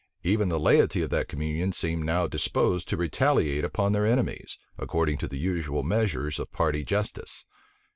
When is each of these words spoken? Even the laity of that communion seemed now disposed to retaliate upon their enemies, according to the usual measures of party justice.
Even 0.23 0.49
the 0.49 0.59
laity 0.59 1.03
of 1.03 1.11
that 1.11 1.27
communion 1.27 1.71
seemed 1.71 2.03
now 2.03 2.25
disposed 2.25 2.89
to 2.89 2.97
retaliate 2.97 3.63
upon 3.63 3.91
their 3.91 4.03
enemies, 4.03 4.57
according 4.79 5.19
to 5.19 5.27
the 5.27 5.37
usual 5.37 5.83
measures 5.83 6.39
of 6.39 6.51
party 6.51 6.83
justice. 6.83 7.45